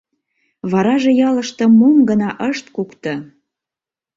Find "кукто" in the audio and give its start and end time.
2.75-3.13